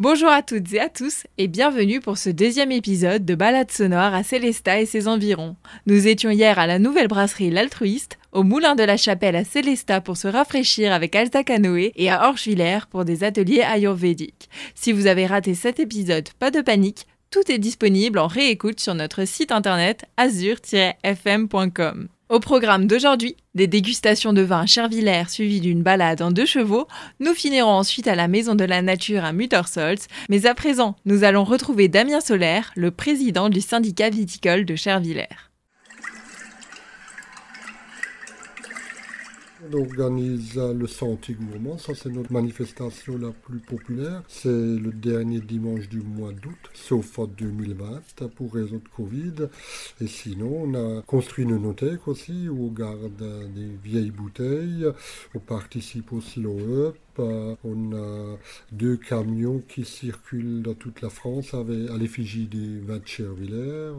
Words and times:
Bonjour 0.00 0.30
à 0.30 0.42
toutes 0.42 0.72
et 0.72 0.80
à 0.80 0.88
tous 0.88 1.26
et 1.36 1.46
bienvenue 1.46 2.00
pour 2.00 2.16
ce 2.16 2.30
deuxième 2.30 2.72
épisode 2.72 3.26
de 3.26 3.34
Balade 3.34 3.70
sonore 3.70 4.14
à 4.14 4.22
Célestat 4.22 4.80
et 4.80 4.86
ses 4.86 5.08
environs. 5.08 5.56
Nous 5.84 6.08
étions 6.08 6.30
hier 6.30 6.58
à 6.58 6.66
la 6.66 6.78
nouvelle 6.78 7.06
brasserie 7.06 7.50
L'Altruiste, 7.50 8.18
au 8.32 8.42
Moulin 8.42 8.74
de 8.74 8.82
la 8.82 8.96
Chapelle 8.96 9.36
à 9.36 9.44
Célestat 9.44 10.00
pour 10.00 10.16
se 10.16 10.26
rafraîchir 10.26 10.94
avec 10.94 11.14
Alta 11.14 11.44
Canoë 11.44 11.92
et 11.96 12.10
à 12.10 12.30
Orchevillers 12.30 12.86
pour 12.88 13.04
des 13.04 13.24
ateliers 13.24 13.60
ayurvédiques. 13.60 14.48
Si 14.74 14.92
vous 14.92 15.06
avez 15.06 15.26
raté 15.26 15.54
cet 15.54 15.78
épisode, 15.80 16.30
pas 16.38 16.50
de 16.50 16.62
panique, 16.62 17.06
tout 17.30 17.52
est 17.52 17.58
disponible 17.58 18.20
en 18.20 18.26
réécoute 18.26 18.80
sur 18.80 18.94
notre 18.94 19.26
site 19.26 19.52
internet 19.52 20.06
azur-fm.com. 20.16 22.08
Au 22.30 22.38
programme 22.38 22.86
d'aujourd'hui, 22.86 23.34
des 23.56 23.66
dégustations 23.66 24.32
de 24.32 24.42
vin 24.42 24.60
à 24.60 24.66
Chervillers 24.66 25.28
suivies 25.28 25.60
d'une 25.60 25.82
balade 25.82 26.22
en 26.22 26.30
deux 26.30 26.46
chevaux. 26.46 26.86
Nous 27.18 27.34
finirons 27.34 27.72
ensuite 27.72 28.06
à 28.06 28.14
la 28.14 28.28
Maison 28.28 28.54
de 28.54 28.62
la 28.62 28.82
Nature 28.82 29.24
à 29.24 29.32
Muttersolz. 29.32 30.06
Mais 30.28 30.46
à 30.46 30.54
présent, 30.54 30.94
nous 31.04 31.24
allons 31.24 31.42
retrouver 31.42 31.88
Damien 31.88 32.20
Solaire, 32.20 32.70
le 32.76 32.92
président 32.92 33.48
du 33.48 33.60
syndicat 33.60 34.10
viticole 34.10 34.64
de 34.64 34.76
Chervillers. 34.76 35.49
On 39.62 39.78
organise 39.78 40.56
le 40.56 40.86
Santé 40.86 41.34
Gourmand, 41.34 41.76
ça 41.76 41.94
c'est 41.94 42.08
notre 42.08 42.32
manifestation 42.32 43.18
la 43.18 43.30
plus 43.30 43.58
populaire. 43.58 44.22
C'est 44.26 44.48
le 44.48 44.90
dernier 44.90 45.40
dimanche 45.40 45.86
du 45.88 46.00
mois 46.00 46.32
d'août, 46.32 46.70
sauf 46.72 47.18
en 47.18 47.26
2020 47.26 48.28
pour 48.36 48.54
raison 48.54 48.76
de 48.76 48.88
Covid. 48.96 49.48
Et 50.00 50.06
sinon, 50.06 50.62
on 50.64 50.74
a 50.74 51.02
construit 51.02 51.44
une 51.44 51.58
nothèque 51.58 52.08
aussi 52.08 52.48
où 52.48 52.68
on 52.68 52.72
garde 52.72 53.22
des 53.54 53.68
vieilles 53.84 54.10
bouteilles. 54.10 54.86
On 55.34 55.40
participe 55.40 56.12
au 56.12 56.22
slow 56.22 56.86
up. 56.86 56.96
On 57.18 57.92
a 57.92 58.36
deux 58.72 58.96
camions 58.96 59.62
qui 59.68 59.84
circulent 59.84 60.62
dans 60.62 60.74
toute 60.74 61.00
la 61.02 61.10
France 61.10 61.54
avec, 61.54 61.90
à 61.90 61.96
l'effigie 61.96 62.46
des 62.46 62.78
vins 62.80 62.98
de 62.98 63.06
Chervillers. 63.06 63.92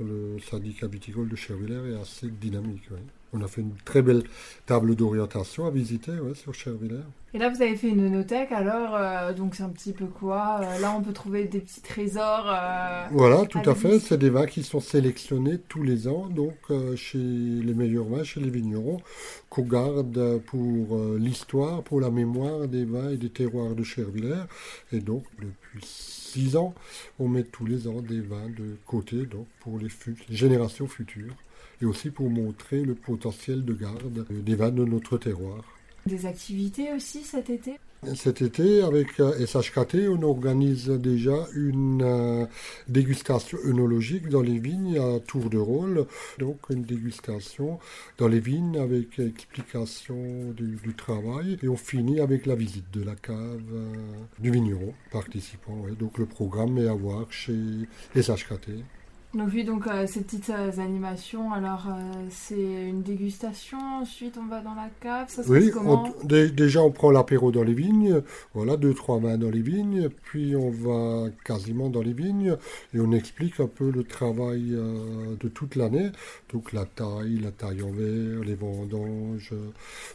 Le 0.00 0.38
syndicat 0.50 0.86
viticole 0.86 1.28
de 1.28 1.36
Chervillers 1.36 1.92
est 1.92 2.00
assez 2.00 2.28
dynamique. 2.28 2.88
On 3.32 3.42
a 3.42 3.48
fait 3.48 3.60
une 3.60 3.76
très 3.84 4.02
belle 4.02 4.24
table 4.66 4.96
d'orientation 4.96 5.66
à 5.66 5.70
visiter 5.70 6.12
sur 6.34 6.54
Chervillers. 6.54 7.04
Et 7.32 7.38
là, 7.38 7.48
vous 7.48 7.62
avez 7.62 7.76
fait 7.76 7.90
une 7.90 8.08
nothèque, 8.08 8.50
alors, 8.50 8.96
euh, 8.96 9.32
donc 9.32 9.54
c'est 9.54 9.62
un 9.62 9.68
petit 9.68 9.92
peu 9.92 10.06
quoi 10.06 10.60
euh, 10.62 10.78
Là, 10.80 10.92
on 10.96 11.00
peut 11.00 11.12
trouver 11.12 11.44
des 11.44 11.60
petits 11.60 11.80
trésors. 11.80 12.46
Euh, 12.48 13.06
voilà, 13.12 13.46
tout 13.46 13.60
à, 13.64 13.74
fait. 13.76 14.00
C'est 14.00 14.18
des 14.18 14.30
vins 14.30 14.46
qui 14.46 14.64
sont 14.64 14.80
sélectionnés 14.80 15.58
tous 15.68 15.84
les 15.84 16.08
ans, 16.08 16.26
donc 16.26 16.56
chez 16.96 17.18
les 17.18 17.74
meilleurs 17.74 18.06
vins, 18.06 18.24
chez 18.24 18.40
les 18.40 18.50
vignerons, 18.50 19.00
qu'on 19.48 19.62
garde 19.62 20.40
pour 20.46 20.98
l'histoire, 21.18 21.84
pour 21.84 22.00
la 22.00 22.10
mémoire 22.10 22.66
des 22.66 22.84
vins 22.84 23.10
et 23.10 23.16
des 23.16 23.30
terroirs 23.30 23.76
de 23.76 23.84
Chervillers. 23.84 24.46
Et 24.92 24.98
donc, 24.98 25.22
depuis 25.38 25.86
six 25.86 26.56
ans, 26.56 26.74
on 27.20 27.28
met 27.28 27.44
tous 27.44 27.64
les 27.64 27.86
ans 27.86 28.00
des 28.00 28.20
vins 28.20 28.48
de 28.48 28.76
côté, 28.86 29.26
donc 29.26 29.46
pour 29.60 29.78
les 29.78 29.88
générations 30.30 30.88
futures 30.88 31.36
et 31.80 31.86
aussi 31.86 32.10
pour 32.10 32.28
montrer 32.28 32.82
le 32.82 32.94
potentiel 32.94 33.64
de 33.64 33.72
garde 33.72 34.26
des 34.28 34.54
vins 34.56 34.70
de 34.70 34.84
notre 34.84 35.16
terroir. 35.16 35.62
Des 36.06 36.26
activités 36.26 36.92
aussi 36.92 37.22
cet 37.22 37.50
été? 37.50 37.78
Cet 38.14 38.40
été, 38.40 38.82
avec 38.82 39.08
SHKT, 39.18 39.96
euh, 39.96 40.16
on 40.18 40.22
organise 40.22 40.88
déjà 40.88 41.46
une 41.54 42.00
euh, 42.02 42.46
dégustation 42.88 43.58
œnologique 43.66 44.30
dans 44.30 44.40
les 44.40 44.58
vignes 44.58 44.98
à 44.98 45.20
tour 45.20 45.50
de 45.50 45.58
rôle. 45.58 46.06
Donc 46.38 46.70
une 46.70 46.82
dégustation 46.82 47.78
dans 48.16 48.28
les 48.28 48.40
vignes 48.40 48.78
avec 48.78 49.18
explication 49.18 50.16
du, 50.56 50.94
travail. 50.96 51.58
Et 51.62 51.68
on 51.68 51.76
finit 51.76 52.20
avec 52.20 52.46
la 52.46 52.54
visite 52.54 52.90
de 52.90 53.04
la 53.04 53.14
cave 53.14 53.62
euh, 53.70 53.92
du 54.38 54.50
vigneron 54.50 54.94
participant. 55.12 55.84
Donc 55.98 56.16
le 56.16 56.24
programme 56.24 56.78
est 56.78 56.88
à 56.88 56.94
voir 56.94 57.30
chez 57.30 57.86
SHKT. 58.16 58.82
On 59.32 59.38
a 59.38 59.44
vu 59.44 59.62
donc 59.62 59.86
euh, 59.86 60.08
ces 60.08 60.22
petites 60.22 60.50
euh, 60.50 60.72
animations. 60.78 61.52
Alors, 61.52 61.86
euh, 61.88 62.26
c'est 62.30 62.88
une 62.88 63.02
dégustation. 63.02 63.78
Ensuite, 64.00 64.36
on 64.36 64.46
va 64.46 64.60
dans 64.60 64.74
la 64.74 64.88
cave. 65.00 65.28
Ça 65.28 65.44
se 65.44 65.48
oui, 65.48 65.70
comment 65.70 66.12
déjà, 66.24 66.82
on 66.82 66.90
prend 66.90 67.12
l'apéro 67.12 67.52
dans 67.52 67.62
les 67.62 67.72
vignes. 67.72 68.22
Voilà, 68.54 68.76
deux, 68.76 68.92
trois 68.92 69.20
mains 69.20 69.38
dans 69.38 69.50
les 69.50 69.62
vignes. 69.62 70.08
Puis, 70.08 70.56
on 70.56 70.70
va 70.70 71.28
quasiment 71.44 71.90
dans 71.90 72.02
les 72.02 72.12
vignes 72.12 72.56
et 72.92 72.98
on 72.98 73.12
explique 73.12 73.60
un 73.60 73.68
peu 73.68 73.92
le 73.92 74.02
travail 74.02 74.76
de 75.40 75.48
toute 75.48 75.76
l'année. 75.76 76.10
Donc, 76.52 76.72
la 76.72 76.84
taille, 76.84 77.38
la 77.38 77.52
taille 77.52 77.82
en 77.82 77.90
verre, 77.90 78.42
les 78.44 78.56
vendanges, 78.56 79.54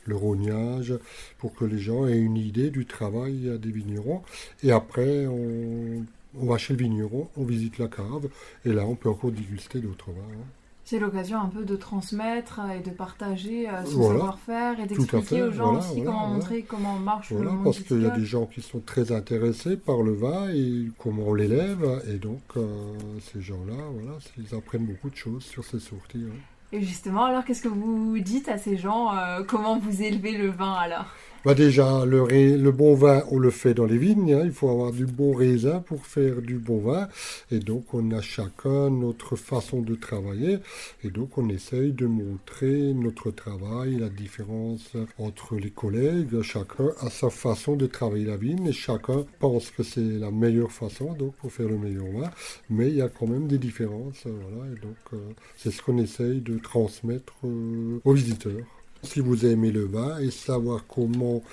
le 0.05 0.15
rognage, 0.15 0.93
pour 1.37 1.55
que 1.55 1.63
les 1.63 1.79
gens 1.79 2.05
aient 2.05 2.19
une 2.19 2.37
idée 2.37 2.69
du 2.69 2.85
travail 2.85 3.57
des 3.61 3.71
vignerons. 3.71 4.23
Et 4.61 4.73
après, 4.73 5.25
on 5.25 6.03
on 6.39 6.45
va 6.45 6.57
chez 6.57 6.73
le 6.73 6.79
vigneron, 6.79 7.29
on 7.37 7.43
visite 7.43 7.77
la 7.77 7.87
cave, 7.87 8.27
et 8.65 8.73
là 8.73 8.85
on 8.85 8.95
peut 8.95 9.09
encore 9.09 9.31
déguster 9.31 9.79
d'autres 9.79 10.11
vins. 10.11 10.33
Hein. 10.33 10.45
C'est 10.87 10.99
l'occasion 10.99 11.39
un 11.39 11.47
peu 11.47 11.65
de 11.65 11.75
transmettre 11.75 12.61
et 12.71 12.79
de 12.79 12.91
partager 12.91 13.67
euh, 13.67 13.83
son 13.85 14.09
savoir-faire 14.09 14.79
et 14.79 14.85
d'expliquer 14.85 15.41
aux 15.41 15.51
gens 15.51 15.77
aussi 15.77 16.03
comment 16.03 16.27
montrer 16.27 16.61
comment 16.61 16.99
marche 16.99 17.31
le 17.31 17.49
monde 17.49 17.63
Parce 17.63 17.79
qu'il 17.79 18.03
y 18.03 18.05
a 18.05 18.11
des 18.11 18.23
gens 18.23 18.45
qui 18.45 18.61
sont 18.61 18.81
très 18.81 19.11
intéressés 19.11 19.77
par 19.77 20.03
le 20.03 20.13
vin 20.13 20.47
et 20.49 20.91
comment 20.99 21.23
on 21.29 21.33
l'élève, 21.33 22.03
et 22.07 22.17
donc 22.17 22.43
euh, 22.55 22.93
ces 23.19 23.41
gens-là, 23.41 23.81
voilà, 23.93 24.19
ils 24.37 24.55
apprennent 24.55 24.85
beaucoup 24.85 25.09
de 25.09 25.15
choses 25.15 25.43
sur 25.43 25.63
ces 25.63 25.79
sorties. 25.79 26.25
Hein. 26.29 26.37
Et 26.71 26.81
justement, 26.81 27.25
alors 27.25 27.45
qu'est-ce 27.45 27.63
que 27.63 27.67
vous 27.67 28.19
dites 28.19 28.47
à 28.47 28.59
ces 28.59 28.77
gens 28.77 29.15
euh, 29.15 29.43
Comment 29.47 29.79
vous 29.79 30.03
élevez 30.03 30.37
le 30.37 30.49
vin 30.49 30.73
alors? 30.73 31.07
Bah 31.45 31.53
déjà, 31.53 32.05
le, 32.05 32.71
bon 32.71 32.95
vin, 32.95 33.23
on 33.29 33.37
le 33.37 33.51
fait 33.51 33.75
dans 33.75 33.85
les 33.85 33.99
vignes. 33.99 34.33
Hein. 34.33 34.41
Il 34.45 34.51
faut 34.51 34.67
avoir 34.67 34.91
du 34.91 35.05
bon 35.05 35.31
raisin 35.31 35.79
pour 35.79 36.03
faire 36.07 36.41
du 36.41 36.57
bon 36.57 36.79
vin. 36.79 37.07
Et 37.51 37.59
donc, 37.59 37.93
on 37.93 38.09
a 38.13 38.21
chacun 38.21 38.89
notre 38.89 39.35
façon 39.35 39.81
de 39.81 39.93
travailler. 39.93 40.57
Et 41.03 41.11
donc, 41.11 41.37
on 41.37 41.47
essaye 41.49 41.91
de 41.91 42.07
montrer 42.07 42.93
notre 42.95 43.29
travail, 43.29 43.97
la 43.97 44.09
différence 44.09 44.93
entre 45.19 45.57
les 45.57 45.69
collègues. 45.69 46.41
Chacun 46.41 46.89
a 46.99 47.11
sa 47.11 47.29
façon 47.29 47.75
de 47.75 47.85
travailler 47.85 48.25
la 48.25 48.37
vigne 48.37 48.65
et 48.65 48.73
chacun 48.73 49.23
pense 49.37 49.69
que 49.69 49.83
c'est 49.83 50.01
la 50.01 50.31
meilleure 50.31 50.71
façon 50.71 51.13
donc, 51.13 51.35
pour 51.35 51.51
faire 51.51 51.67
le 51.67 51.77
meilleur 51.77 52.07
vin. 52.07 52.31
Mais 52.71 52.87
il 52.87 52.95
y 52.95 53.03
a 53.03 53.09
quand 53.09 53.27
même 53.27 53.47
des 53.47 53.59
différences. 53.59 54.25
Voilà. 54.25 54.65
Et 54.71 54.79
donc, 54.79 54.97
euh, 55.13 55.17
c'est 55.57 55.69
ce 55.69 55.83
qu'on 55.83 55.99
essaye 55.99 56.41
de 56.41 56.57
transmettre 56.57 57.33
euh, 57.43 57.99
aux 58.03 58.13
visiteurs. 58.13 58.63
Si 59.05 59.19
vous 59.19 59.45
aimez 59.45 59.71
le 59.71 59.85
vin 59.85 60.17
et 60.19 60.31
savoir 60.31 60.85
comment 60.87 61.43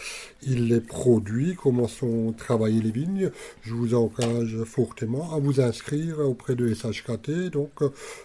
il 0.42 0.72
est 0.72 0.80
produit, 0.80 1.54
comment 1.54 1.86
sont 1.86 2.32
travaillées 2.36 2.80
les 2.80 2.90
vignes, 2.90 3.30
je 3.62 3.74
vous 3.74 3.94
encourage 3.94 4.64
fortement 4.64 5.34
à 5.34 5.38
vous 5.38 5.60
inscrire 5.60 6.20
auprès 6.20 6.54
de 6.54 6.72
SHKT, 6.72 7.50
donc 7.52 7.70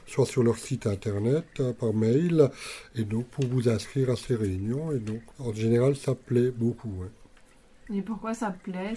soit 0.05 0.25
sur 0.25 0.43
leur 0.43 0.57
site 0.57 0.87
internet, 0.87 1.61
par 1.79 1.93
mail, 1.93 2.49
et 2.95 3.03
donc 3.03 3.25
pour 3.27 3.45
vous 3.45 3.69
inscrire 3.69 4.09
à 4.09 4.15
ces 4.15 4.35
réunions. 4.35 4.91
Et 4.91 4.99
donc 4.99 5.21
en 5.39 5.53
général, 5.53 5.95
ça 5.95 6.15
plaît 6.15 6.51
beaucoup. 6.51 7.03
Et 7.93 8.01
pourquoi 8.01 8.33
ça 8.33 8.51
plaît 8.51 8.93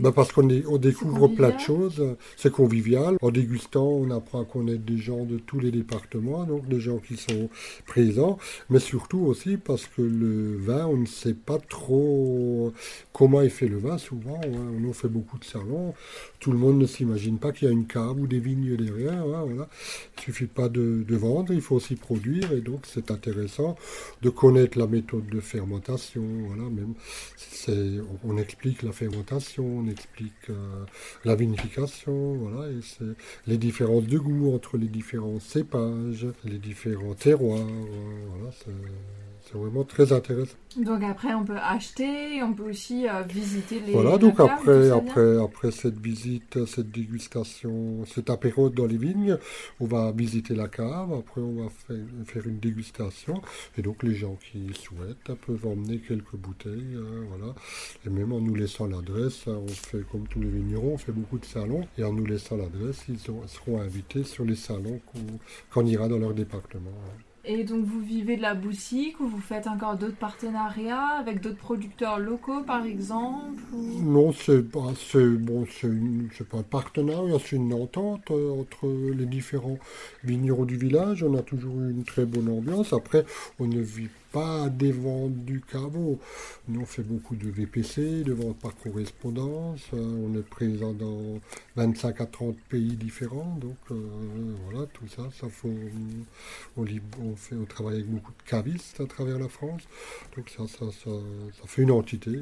bah 0.00 0.12
Parce 0.14 0.32
qu'on 0.32 0.48
on 0.68 0.76
découvre 0.76 1.28
plein 1.28 1.50
de 1.50 1.58
choses. 1.58 2.16
C'est 2.36 2.52
convivial. 2.52 3.16
En 3.22 3.30
dégustant, 3.30 3.86
on 3.86 4.10
apprend 4.10 4.42
à 4.42 4.44
connaître 4.44 4.82
des 4.82 4.98
gens 4.98 5.24
de 5.24 5.38
tous 5.38 5.60
les 5.60 5.70
départements, 5.70 6.44
donc 6.44 6.68
des 6.68 6.80
gens 6.80 6.98
qui 6.98 7.16
sont 7.16 7.48
présents. 7.86 8.38
Mais 8.68 8.80
surtout 8.80 9.20
aussi 9.20 9.56
parce 9.56 9.86
que 9.86 10.02
le 10.02 10.56
vin, 10.56 10.86
on 10.86 10.98
ne 10.98 11.06
sait 11.06 11.34
pas 11.34 11.58
trop 11.58 12.72
comment 13.12 13.40
est 13.40 13.48
fait 13.48 13.68
le 13.68 13.78
vin 13.78 13.96
souvent. 13.96 14.40
Hein. 14.44 14.84
On 14.86 14.92
fait 14.92 15.08
beaucoup 15.08 15.38
de 15.38 15.44
salons. 15.44 15.94
Tout 16.38 16.52
le 16.52 16.58
monde 16.58 16.78
ne 16.78 16.86
s'imagine 16.86 17.38
pas 17.38 17.52
qu'il 17.52 17.68
y 17.68 17.70
a 17.70 17.72
une 17.72 17.86
cave 17.86 18.20
ou 18.20 18.26
des 18.26 18.40
vignes 18.40 18.76
derrière. 18.76 19.22
Hein, 19.22 19.44
voilà. 19.46 19.68
Il 20.18 20.22
suffit 20.22 20.46
pas 20.46 20.68
de, 20.68 21.02
de, 21.06 21.16
vendre, 21.16 21.52
il 21.54 21.62
faut 21.62 21.76
aussi 21.76 21.96
produire. 21.96 22.52
Et 22.52 22.60
donc, 22.60 22.80
c'est 22.84 23.10
intéressant 23.10 23.76
de 24.20 24.28
connaître 24.28 24.78
la 24.78 24.86
méthode 24.86 25.26
de 25.26 25.40
fermentation. 25.40 26.22
Voilà, 26.46 26.68
même 26.68 26.94
on, 28.24 28.33
on 28.34 28.38
explique 28.38 28.82
la 28.82 28.92
fermentation, 28.92 29.64
on 29.64 29.88
explique 29.88 30.50
euh, 30.50 30.84
la 31.24 31.34
vinification, 31.36 32.34
voilà, 32.34 32.70
et 32.70 32.80
c'est 32.82 33.16
les 33.46 33.58
différences 33.58 34.06
de 34.06 34.18
goût 34.18 34.54
entre 34.54 34.76
les 34.76 34.88
différents 34.88 35.40
cépages, 35.40 36.26
les 36.44 36.58
différents 36.58 37.14
terroirs, 37.14 37.60
vraiment 39.58 39.84
très 39.84 40.12
intéressant. 40.12 40.56
Donc 40.76 41.02
après, 41.02 41.34
on 41.34 41.44
peut 41.44 41.56
acheter, 41.56 42.42
on 42.42 42.52
peut 42.52 42.70
aussi 42.70 43.08
euh, 43.08 43.22
visiter 43.22 43.80
les. 43.80 43.92
Voilà, 43.92 44.18
donc 44.18 44.40
après, 44.40 44.90
après, 44.90 45.42
après 45.42 45.70
cette 45.70 45.98
visite, 45.98 46.64
cette 46.66 46.90
dégustation, 46.90 48.04
cet 48.06 48.30
apéro 48.30 48.70
dans 48.70 48.86
les 48.86 48.96
vignes, 48.96 49.38
on 49.80 49.86
va 49.86 50.12
visiter 50.12 50.54
la 50.54 50.68
cave. 50.68 51.12
Après, 51.12 51.40
on 51.40 51.62
va 51.62 51.68
faire, 52.26 52.46
une 52.46 52.58
dégustation. 52.58 53.40
Et 53.78 53.82
donc, 53.82 54.02
les 54.02 54.14
gens 54.14 54.36
qui 54.36 54.72
souhaitent 54.74 55.38
peuvent 55.46 55.66
emmener 55.66 55.98
quelques 55.98 56.36
bouteilles. 56.36 56.96
Hein, 56.96 57.26
voilà. 57.28 57.54
Et 58.06 58.10
même 58.10 58.32
en 58.32 58.40
nous 58.40 58.54
laissant 58.54 58.86
l'adresse, 58.86 59.46
hein, 59.46 59.58
on 59.62 59.68
fait 59.68 60.04
comme 60.10 60.26
tous 60.26 60.40
les 60.40 60.48
vignerons, 60.50 60.94
on 60.94 60.98
fait 60.98 61.12
beaucoup 61.12 61.38
de 61.38 61.46
salons. 61.46 61.86
Et 61.98 62.04
en 62.04 62.12
nous 62.12 62.26
laissant 62.26 62.56
l'adresse, 62.56 63.04
ils, 63.08 63.18
seront 63.18 63.80
invités 63.80 64.24
sur 64.24 64.44
les 64.44 64.56
salons 64.56 65.00
qu'on 65.72 65.86
ira 65.86 66.08
dans 66.08 66.18
leur 66.18 66.34
département. 66.34 66.90
Hein. 66.90 67.33
Et 67.46 67.64
donc 67.64 67.84
vous 67.84 68.00
vivez 68.00 68.36
de 68.36 68.42
la 68.42 68.54
boutique 68.54 69.20
ou 69.20 69.28
vous 69.28 69.40
faites 69.40 69.66
encore 69.66 69.96
d'autres 69.96 70.16
partenariats 70.16 71.18
avec 71.18 71.40
d'autres 71.40 71.58
producteurs 71.58 72.18
locaux 72.18 72.62
par 72.62 72.86
exemple 72.86 73.60
Non, 74.00 74.32
c'est 74.32 74.62
pas, 74.62 74.92
bon, 75.14 75.66
pas 76.50 76.58
un 76.58 76.62
partenariat, 76.62 77.36
c'est 77.44 77.56
une 77.56 77.74
entente 77.74 78.30
euh, 78.30 78.60
entre 78.60 78.86
les 78.86 79.26
différents 79.26 79.78
vignerons 80.22 80.64
du 80.64 80.76
village. 80.76 81.22
On 81.22 81.34
a 81.36 81.42
toujours 81.42 81.80
eu 81.80 81.90
une 81.90 82.04
très 82.04 82.24
bonne 82.24 82.48
ambiance. 82.48 82.92
Après, 82.92 83.26
on 83.58 83.66
ne 83.66 83.80
vit 83.80 84.08
pas 84.34 84.68
des 84.68 84.90
ventes 84.90 85.44
du 85.44 85.60
caveau. 85.60 86.18
Nous, 86.66 86.80
on 86.80 86.86
fait 86.86 87.04
beaucoup 87.04 87.36
de 87.36 87.48
VPC, 87.48 88.24
de 88.24 88.32
ventes 88.32 88.58
par 88.58 88.74
correspondance. 88.74 89.82
Euh, 89.94 90.26
on 90.26 90.36
est 90.36 90.42
présent 90.42 90.92
dans 90.92 91.38
25 91.76 92.20
à 92.20 92.26
30 92.26 92.56
pays 92.68 92.96
différents. 92.96 93.56
Donc, 93.60 93.76
euh, 93.92 93.94
voilà, 94.64 94.86
tout 94.86 95.06
ça, 95.06 95.28
ça 95.40 95.48
faut. 95.48 95.70
On, 96.76 97.36
fait, 97.36 97.54
on 97.54 97.64
travaille 97.64 97.94
avec 97.94 98.08
beaucoup 98.08 98.32
de 98.32 98.50
cavistes 98.50 99.00
à 99.00 99.06
travers 99.06 99.38
la 99.38 99.48
France. 99.48 99.82
Donc, 100.36 100.50
ça, 100.50 100.64
ça, 100.66 101.10
fait 101.66 101.82
une 101.82 101.92
entité. 101.92 102.40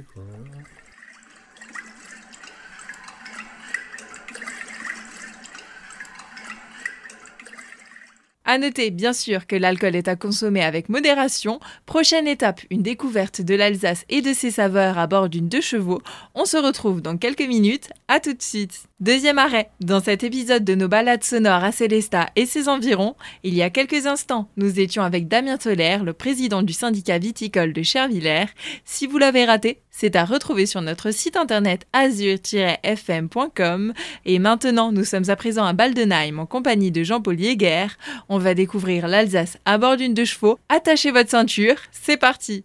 À 8.52 8.58
noter 8.58 8.90
bien 8.90 9.14
sûr 9.14 9.46
que 9.46 9.56
l'alcool 9.56 9.96
est 9.96 10.08
à 10.08 10.14
consommer 10.14 10.62
avec 10.62 10.90
modération. 10.90 11.58
Prochaine 11.86 12.28
étape, 12.28 12.60
une 12.68 12.82
découverte 12.82 13.40
de 13.40 13.54
l'Alsace 13.54 14.04
et 14.10 14.20
de 14.20 14.34
ses 14.34 14.50
saveurs 14.50 14.98
à 14.98 15.06
bord 15.06 15.30
d'une 15.30 15.48
deux 15.48 15.62
chevaux. 15.62 16.02
On 16.34 16.44
se 16.44 16.58
retrouve 16.58 17.00
dans 17.00 17.16
quelques 17.16 17.48
minutes. 17.48 17.88
À 18.08 18.20
tout 18.20 18.34
de 18.34 18.42
suite. 18.42 18.88
Deuxième 19.02 19.38
arrêt. 19.40 19.68
Dans 19.80 20.00
cet 20.00 20.22
épisode 20.22 20.62
de 20.62 20.76
nos 20.76 20.86
balades 20.86 21.24
sonores 21.24 21.64
à 21.64 21.72
Célestat 21.72 22.28
et 22.36 22.46
ses 22.46 22.68
environs, 22.68 23.16
il 23.42 23.52
y 23.52 23.62
a 23.62 23.68
quelques 23.68 24.06
instants, 24.06 24.48
nous 24.56 24.78
étions 24.78 25.02
avec 25.02 25.26
Damien 25.26 25.56
Toller, 25.56 25.98
le 26.04 26.12
président 26.12 26.62
du 26.62 26.72
syndicat 26.72 27.18
viticole 27.18 27.72
de 27.72 27.82
Chervillers. 27.82 28.46
Si 28.84 29.08
vous 29.08 29.18
l'avez 29.18 29.44
raté, 29.44 29.80
c'est 29.90 30.14
à 30.14 30.24
retrouver 30.24 30.66
sur 30.66 30.82
notre 30.82 31.10
site 31.10 31.36
internet 31.36 31.84
azur-fm.com. 31.92 33.92
Et 34.24 34.38
maintenant, 34.38 34.92
nous 34.92 35.04
sommes 35.04 35.30
à 35.30 35.34
présent 35.34 35.64
à 35.64 35.72
Baldenheim 35.72 36.38
en 36.38 36.46
compagnie 36.46 36.92
de 36.92 37.02
Jean-Paul 37.02 37.36
Jäger. 37.36 37.88
On 38.28 38.38
va 38.38 38.54
découvrir 38.54 39.08
l'Alsace 39.08 39.58
à 39.64 39.78
bord 39.78 39.96
d'une 39.96 40.14
deux 40.14 40.26
chevaux. 40.26 40.60
Attachez 40.68 41.10
votre 41.10 41.30
ceinture, 41.30 41.74
c'est 41.90 42.18
parti 42.18 42.62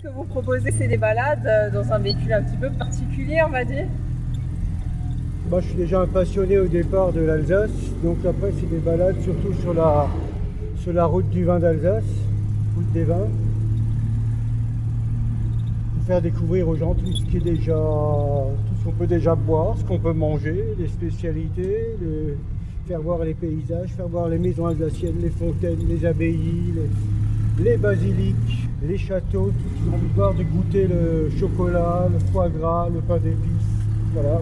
Ce 0.00 0.08
que 0.08 0.14
vous 0.14 0.24
proposez, 0.24 0.70
c'est 0.78 0.88
des 0.88 0.96
balades 0.96 1.44
euh, 1.44 1.70
dans 1.70 1.92
un 1.92 1.98
véhicule 1.98 2.32
un 2.32 2.42
petit 2.42 2.56
peu 2.56 2.70
particulier, 2.70 3.42
on 3.46 3.50
va 3.50 3.66
dire 3.66 3.84
Moi, 5.50 5.60
je 5.60 5.66
suis 5.66 5.76
déjà 5.76 6.00
un 6.00 6.06
passionné 6.06 6.58
au 6.58 6.68
départ 6.68 7.12
de 7.12 7.20
l'Alsace, 7.20 7.70
donc 8.02 8.16
après, 8.26 8.50
c'est 8.58 8.70
des 8.70 8.78
balades 8.78 9.20
surtout 9.20 9.52
sur 9.60 9.74
la, 9.74 10.08
sur 10.78 10.94
la 10.94 11.04
route 11.04 11.28
du 11.28 11.44
vin 11.44 11.58
d'Alsace, 11.58 12.04
route 12.76 12.90
des 12.94 13.04
vins. 13.04 13.28
Pour 15.96 16.04
faire 16.06 16.22
découvrir 16.22 16.66
aux 16.66 16.76
gens 16.76 16.94
tout 16.94 17.12
ce 17.12 17.26
qui 17.26 17.36
est 17.36 17.40
déjà, 17.40 17.74
tout 17.74 18.74
ce 18.78 18.84
qu'on 18.86 18.92
peut 18.92 19.06
déjà 19.06 19.34
boire, 19.34 19.76
ce 19.76 19.84
qu'on 19.84 19.98
peut 19.98 20.14
manger, 20.14 20.64
les 20.78 20.88
spécialités, 20.88 21.98
faire 22.88 23.02
voir 23.02 23.22
les 23.22 23.34
paysages, 23.34 23.90
faire 23.90 24.08
voir 24.08 24.30
les 24.30 24.38
maisons 24.38 24.64
alsaciennes, 24.64 25.20
les 25.20 25.28
fontaines, 25.28 25.86
les 25.86 26.06
abbayes, 26.06 26.72
les, 27.58 27.76
basiliques, 27.76 28.69
les 28.82 28.96
châteaux, 28.96 29.50
tout 29.50 29.68
ce 29.76 29.82
qui 29.82 29.88
ont 29.90 29.94
envie 29.94 30.08
de 30.08 30.14
voir, 30.14 30.34
de 30.34 30.42
goûter 30.42 30.86
le 30.86 31.30
chocolat, 31.38 32.08
le 32.10 32.18
foie 32.32 32.48
gras, 32.48 32.88
le 32.92 33.00
pain 33.00 33.18
d'épices, 33.18 33.84
voilà. 34.14 34.40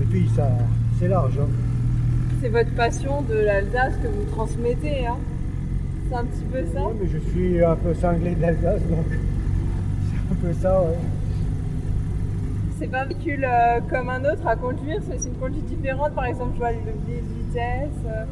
Et 0.00 0.04
puis 0.04 0.28
ça, 0.34 0.48
c'est 0.98 1.08
large. 1.08 1.38
Hein. 1.38 1.48
C'est 2.40 2.48
votre 2.48 2.74
passion 2.74 3.22
de 3.22 3.34
l'Alsace 3.34 3.94
que 4.02 4.08
vous 4.08 4.30
transmettez, 4.30 5.06
hein 5.06 5.16
c'est 6.08 6.14
un 6.14 6.24
petit 6.24 6.44
peu 6.44 6.64
ça 6.72 6.86
Oui, 6.86 6.94
mais 7.00 7.08
je 7.08 7.18
suis 7.30 7.64
un 7.64 7.74
peu 7.74 7.92
cinglé 7.94 8.34
d'Alsace, 8.34 8.82
donc 8.88 9.06
c'est 9.10 10.32
un 10.32 10.36
peu 10.36 10.52
ça, 10.60 10.80
ouais. 10.80 10.96
C'est 12.78 12.86
pas 12.88 13.00
un 13.02 13.06
véhicule 13.06 13.44
euh, 13.44 13.80
comme 13.90 14.10
un 14.10 14.20
autre 14.20 14.46
à 14.46 14.54
conduire, 14.54 15.00
c'est 15.08 15.26
une 15.26 15.34
conduite 15.34 15.66
différente, 15.66 16.12
par 16.14 16.26
exemple, 16.26 16.52
je 16.54 16.58
vois 16.58 16.72
le 16.72 16.78
levier 16.78 17.22
de 17.22 17.46
vitesse. 17.46 18.04
Euh. 18.06 18.24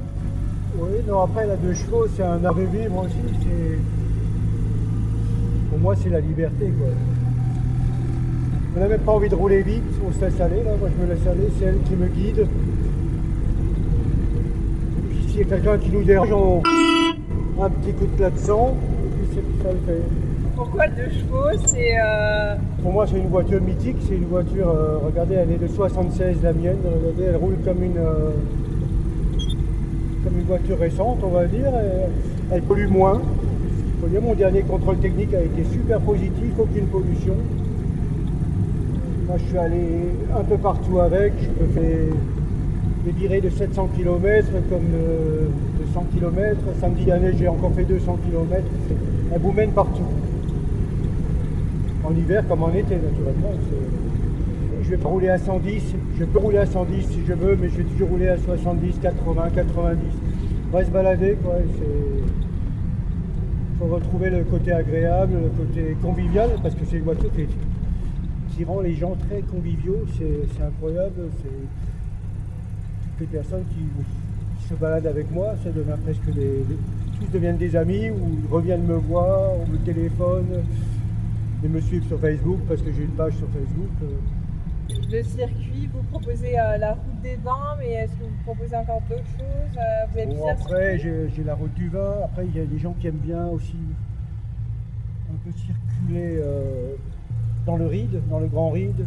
Oui, 0.79 1.03
non, 1.09 1.23
après, 1.23 1.47
la 1.47 1.57
deux 1.57 1.75
chevaux, 1.75 2.07
c'est 2.15 2.23
un 2.23 2.45
art 2.45 2.55
de 2.55 2.63
vivre 2.63 3.05
aussi. 3.05 3.15
Pour 5.75 5.83
moi, 5.83 5.97
c'est 6.01 6.09
la 6.09 6.21
liberté, 6.21 6.73
quoi. 6.79 6.87
On 8.77 8.81
n'a 8.81 8.87
même 8.87 9.01
pas 9.01 9.11
envie 9.11 9.29
de 9.29 9.35
rouler 9.35 9.63
vite, 9.63 9.83
on 10.09 10.13
se 10.13 10.25
laisse 10.25 10.41
aller, 10.41 10.63
là. 10.63 10.71
Moi, 10.79 10.89
je 10.89 11.05
me 11.05 11.09
laisse 11.13 11.27
aller, 11.27 11.49
c'est 11.59 11.65
elle 11.65 11.81
qui 11.83 11.97
me 11.97 12.07
guide. 12.07 12.39
Et 12.39 12.47
puis, 15.11 15.25
s'il 15.27 15.39
y 15.41 15.43
a 15.43 15.47
quelqu'un 15.47 15.77
qui 15.79 15.91
nous 15.91 16.05
dérange, 16.05 16.31
on 16.31 16.63
un 17.61 17.71
petit 17.71 17.93
coup 17.93 18.07
de 18.07 18.17
klaxon, 18.17 18.75
et 19.05 19.35
puis 19.35 19.43
ça 19.65 19.73
le 19.73 19.79
fait. 19.85 20.03
Pourquoi 20.55 20.87
deux 20.87 21.11
chevaux 21.11 21.59
C'est 21.67 21.97
euh, 22.01 22.55
Pour 22.81 22.93
moi, 22.93 23.09
c'est 23.09 23.19
une 23.19 23.27
voiture 23.27 23.61
mythique. 23.61 23.97
C'est 24.07 24.15
une 24.15 24.27
voiture, 24.27 24.69
euh, 24.69 24.99
regardez, 25.05 25.35
elle 25.35 25.51
est 25.51 25.59
de 25.59 25.67
76, 25.67 26.37
la 26.41 26.53
mienne. 26.53 26.77
Regardez, 26.85 27.25
elle 27.31 27.37
roule 27.37 27.57
comme 27.65 27.83
une, 27.83 27.99
euh, 27.99 28.31
comme 30.23 30.39
une 30.39 30.47
voiture 30.47 30.79
récente, 30.79 31.19
on 31.25 31.31
va 31.31 31.47
dire. 31.47 31.73
elle 32.53 32.63
pollue 32.63 32.87
moins. 32.87 33.21
Mon 34.13 34.35
dernier 34.35 34.63
contrôle 34.63 34.99
technique 34.99 35.33
a 35.35 35.41
été 35.41 35.65
super 35.73 35.99
positif, 36.01 36.53
aucune 36.59 36.87
pollution. 36.87 37.35
Moi, 39.27 39.37
je 39.39 39.45
suis 39.45 39.59
allé 39.59 39.83
un 40.39 40.45
peu 40.45 40.57
partout 40.57 40.99
avec. 40.99 41.33
Je 41.41 41.49
peux 41.49 41.67
faire 41.73 42.15
des 43.05 43.13
virées 43.13 43.41
de 43.41 43.49
700 43.49 43.89
km 43.97 44.49
comme 44.69 44.83
de 44.83 45.93
100 45.93 46.05
km. 46.15 46.61
Samedi 46.81 47.05
dernier, 47.05 47.33
j'ai 47.39 47.49
encore 47.49 47.73
fait 47.73 47.85
200 47.85 48.19
km. 48.27 48.63
Elle 49.33 49.41
vous 49.41 49.53
mène 49.53 49.71
partout. 49.71 50.03
En 52.05 52.15
hiver 52.15 52.45
comme 52.47 52.63
en 52.63 52.71
été, 52.71 52.97
naturellement. 52.97 53.53
Je 54.83 54.91
vais 54.91 54.99
pas 54.99 55.09
rouler 55.09 55.31
à 55.31 55.39
110. 55.39 55.95
Je 56.19 56.25
peux 56.25 56.39
rouler 56.39 56.59
à 56.59 56.67
110 56.67 57.07
si 57.07 57.21
je 57.27 57.33
veux, 57.33 57.57
mais 57.61 57.69
je 57.69 57.79
vais 57.79 57.85
toujours 57.85 58.11
rouler 58.11 58.29
à 58.29 58.37
70, 58.37 58.99
80, 59.01 59.43
90. 59.55 59.99
On 60.73 60.77
va 60.77 60.85
se 60.85 60.91
balader, 60.91 61.37
quoi. 61.43 61.55
Faut 63.89 63.95
retrouver 63.95 64.31
le 64.31 64.45
côté 64.45 64.73
agréable, 64.73 65.35
le 65.35 65.51
côté 65.51 65.97
convivial, 66.01 66.51
parce 66.63 66.75
que 66.75 66.85
c'est 66.89 66.97
une 66.97 67.05
voiture 67.05 67.31
qui, 67.35 68.65
rend 68.65 68.81
les 68.81 68.95
gens 68.95 69.15
très 69.29 69.41
conviviaux. 69.43 70.07
C'est 70.17 70.63
incroyable. 70.63 71.29
Toutes 73.19 73.21
les 73.21 73.27
personnes 73.27 73.65
qui, 73.71 73.85
se 74.69 74.75
baladent 74.75 75.07
avec 75.07 75.31
moi, 75.31 75.55
ça 75.63 75.71
devient 75.71 75.99
presque 76.03 76.35
des, 76.35 76.65
tous 77.21 77.27
deviennent 77.31 77.59
des 77.59 77.77
amis 77.77 78.09
ou 78.09 78.39
ils 78.43 78.51
reviennent 78.51 78.87
me 78.87 78.95
voir, 78.95 79.51
on 79.61 79.71
me 79.71 79.77
téléphone, 79.77 80.47
ils 81.63 81.69
me 81.69 81.81
suivent 81.83 82.07
sur 82.07 82.19
Facebook 82.19 82.61
parce 82.67 82.81
que 82.81 82.91
j'ai 82.91 83.03
une 83.03 83.11
page 83.11 83.35
sur 83.35 83.47
Facebook. 83.49 83.91
Euh. 85.15 85.19
Le 85.19 85.23
circuit, 85.23 85.89
vous 85.93 86.03
proposez 86.11 86.59
euh, 86.59 86.77
la 86.79 86.93
route 86.93 87.23
des 87.23 87.37
vins, 87.37 87.77
mais 87.79 87.91
est-ce 87.93 88.13
que 88.13 88.25
vous 88.25 88.45
proposez 88.45 88.77
encore 88.77 89.03
d'autres 89.09 89.23
choses 89.23 89.79
euh, 89.79 90.51
Après, 90.51 90.99
j'ai 90.99 91.45
la 91.45 91.55
route 91.55 91.75
du 91.75 91.89
vin. 91.89 92.17
Après, 92.25 92.47
il 92.47 92.57
y 92.57 92.61
a 92.61 92.67
des 92.67 92.79
gens 92.79 92.95
qui 93.01 93.07
aiment 93.07 93.15
bien 93.15 93.47
aussi 93.47 93.77
un 95.31 95.37
peu 95.45 95.57
circuler 95.57 96.41
dans 97.67 97.77
le 97.77 97.87
Ride, 97.87 98.21
dans 98.31 98.39
le 98.39 98.47
Grand 98.47 98.71
Ride. 98.71 99.07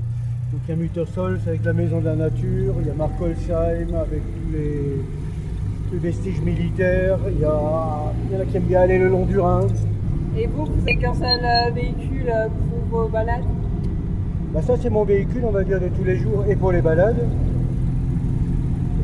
Donc 0.52 0.62
il 0.66 0.70
y 0.70 0.74
a 0.74 0.76
Muttersols 0.78 1.40
avec 1.46 1.66
la 1.66 1.74
Maison 1.74 2.00
de 2.00 2.06
la 2.06 2.16
Nature, 2.16 2.76
il 2.80 2.88
y 2.88 2.90
a 2.90 2.94
Markolsheim 2.94 3.94
avec 3.96 4.22
tous 4.22 4.54
les, 4.54 6.00
vestiges 6.00 6.42
militaires, 6.42 7.20
il 7.30 7.42
y, 7.42 7.46
a, 7.46 7.54
en 7.54 8.14
a 8.40 8.46
qui 8.46 8.58
aiment 8.58 8.64
bien 8.64 8.82
aller 8.82 8.98
le 8.98 9.10
long 9.10 9.26
du 9.26 9.40
Rhin. 9.40 9.68
Et 10.38 10.48
vous, 10.48 10.66
vous 10.66 10.82
avez 10.82 10.98
qu'un 10.98 11.14
seul 11.14 11.40
euh, 11.44 11.72
véhicule 11.72 12.30
euh, 12.30 12.48
pour 12.90 13.02
vos 13.02 13.08
balades? 13.10 13.44
Bah 14.54 14.62
Ça 14.62 14.76
c'est 14.82 14.90
mon 14.90 15.04
véhicule 15.04 15.44
on 15.46 15.52
va 15.52 15.64
dire 15.64 15.80
de 15.80 15.88
tous 15.90 16.04
les 16.04 16.18
jours 16.18 16.46
et 16.50 16.56
pour 16.56 16.72
les 16.72 16.82
balades. 16.82 17.28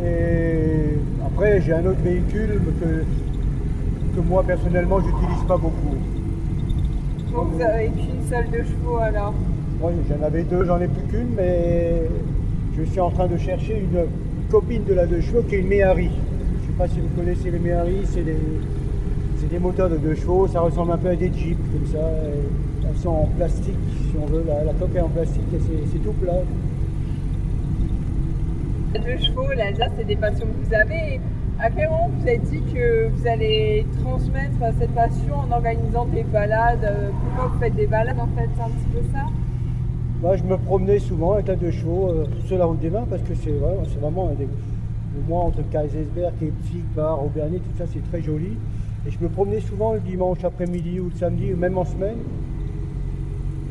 Et 0.06 0.98
après 1.26 1.62
j'ai 1.62 1.74
un 1.74 1.86
autre 1.86 2.02
véhicule 2.04 2.60
que, 2.80 4.16
que 4.16 4.22
moi 4.28 4.44
personnellement 4.44 5.00
j'utilise 5.00 5.44
pas 5.48 5.58
beaucoup. 5.58 5.96
Donc 7.34 7.48
vous 7.54 7.62
avez 7.62 7.88
qu'une 7.88 8.24
seule 8.30 8.50
de 8.52 8.64
chevaux 8.64 8.98
alors? 8.98 9.34
J'en 9.82 10.26
avais 10.26 10.44
deux, 10.44 10.64
j'en 10.64 10.80
ai 10.80 10.88
plus 10.88 11.04
qu'une, 11.10 11.34
mais 11.36 12.04
je 12.78 12.84
suis 12.84 13.02
en 13.02 13.10
train 13.10 13.28
de 13.28 13.38
chercher 13.38 13.80
une 13.80 14.06
copine 14.50 14.86
de 14.86 14.94
la 14.94 15.06
deux 15.06 15.20
chevaux 15.20 15.42
qui 15.42 15.56
est 15.56 15.60
une 15.60 15.68
Méhari. 15.68 16.10
Je 16.10 16.56
ne 16.56 16.68
sais 16.68 16.78
pas 16.78 16.88
si 16.88 17.02
vous 17.02 17.10
connaissez 17.18 17.52
les 17.52 17.60
Méhari, 17.60 17.98
c'est 18.06 18.24
des, 18.24 18.38
des, 19.50 19.60
moteurs 19.60 19.90
de 19.90 19.98
deux 19.98 20.16
chevaux, 20.16 20.48
ça 20.48 20.62
ressemble 20.62 20.94
un 20.94 20.98
peu 20.98 21.10
à 21.10 21.16
des 21.16 21.34
jeeps 21.34 21.58
comme 21.74 21.86
ça. 21.92 22.00
Elles 22.94 23.02
sont 23.02 23.10
en 23.10 23.26
plastique, 23.38 23.76
si 24.10 24.16
on 24.22 24.26
veut, 24.28 24.44
la, 24.48 24.72
coque 24.74 24.96
est 24.96 25.00
en 25.00 25.10
plastique 25.10 25.42
et 25.54 25.60
c'est 25.92 26.00
tout 26.00 26.14
plat. 26.14 26.34
Deux 28.94 29.18
chevaux, 29.18 29.52
l'Alsace, 29.56 29.92
c'est 29.98 30.06
des 30.06 30.16
passions 30.16 30.46
que 30.46 30.68
vous 30.68 30.74
avez. 30.74 31.20
À 31.60 31.70
quel 31.72 31.90
moment 31.90 32.10
vous 32.16 32.28
avez 32.28 32.38
dit 32.38 32.62
que 32.74 33.08
vous 33.10 33.28
allez 33.28 33.86
transmettre 34.04 34.58
cette 34.80 34.94
passion 34.94 35.36
en 35.36 35.52
organisant 35.52 36.06
des 36.06 36.24
balades 36.24 37.12
Pourquoi 37.24 37.48
vous 37.48 37.60
faites 37.60 37.76
des 37.76 37.88
balades 37.88 38.20
en 38.20 38.28
fait 38.38 38.50
C'est 38.56 38.62
un 38.62 38.70
petit 38.70 38.90
peu 38.94 39.02
ça? 39.12 40.36
Je 40.36 40.44
me 40.44 40.58
promenais 40.58 41.00
souvent 41.00 41.34
avec 41.34 41.48
la 41.48 41.56
deux 41.56 41.72
chevaux 41.72 42.10
euh, 42.10 42.26
sur 42.46 42.58
la 42.58 42.66
route 42.66 42.80
des 42.80 42.90
mains 42.90 43.06
parce 43.10 43.22
que 43.24 43.34
c'est 43.36 43.52
vraiment, 44.00 44.30
Au 44.32 45.30
moins 45.30 45.42
entre 45.42 45.68
Kaisersberg, 45.70 46.34
Leipzig, 46.40 46.84
Bar, 46.96 47.24
Aubernet, 47.24 47.58
tout 47.58 47.78
ça 47.78 47.86
c'est 47.92 48.04
très 48.10 48.22
joli. 48.22 48.58
Et 49.08 49.12
je 49.12 49.20
me 49.20 49.30
promenais 49.30 49.60
souvent 49.60 49.94
le 49.94 50.00
dimanche 50.00 50.44
après-midi 50.44 51.00
ou 51.00 51.10
le 51.10 51.18
samedi, 51.18 51.54
même 51.54 51.78
en 51.78 51.86
semaine. 51.86 52.18